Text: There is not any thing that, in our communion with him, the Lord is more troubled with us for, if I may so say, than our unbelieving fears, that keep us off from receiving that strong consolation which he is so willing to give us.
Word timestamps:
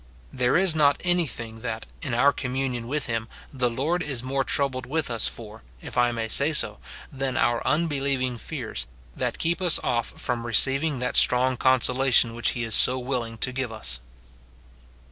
There 0.33 0.57
is 0.57 0.73
not 0.73 0.99
any 1.03 1.27
thing 1.27 1.59
that, 1.59 1.85
in 2.01 2.15
our 2.15 2.33
communion 2.33 2.87
with 2.87 3.05
him, 3.05 3.27
the 3.53 3.69
Lord 3.69 4.01
is 4.01 4.23
more 4.23 4.43
troubled 4.43 4.87
with 4.87 5.11
us 5.11 5.27
for, 5.27 5.61
if 5.79 5.95
I 5.95 6.11
may 6.11 6.27
so 6.27 6.51
say, 6.53 6.71
than 7.11 7.37
our 7.37 7.61
unbelieving 7.67 8.39
fears, 8.39 8.87
that 9.15 9.37
keep 9.37 9.61
us 9.61 9.77
off 9.83 10.07
from 10.19 10.43
receiving 10.47 10.97
that 10.97 11.17
strong 11.17 11.55
consolation 11.55 12.33
which 12.33 12.49
he 12.53 12.63
is 12.63 12.73
so 12.73 12.97
willing 12.97 13.37
to 13.37 13.51
give 13.51 13.71
us. 13.71 13.99